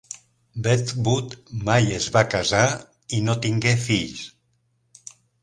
[0.67, 1.35] Wedgwood
[1.67, 2.63] mai es va casar
[3.19, 4.27] i no tingué fills.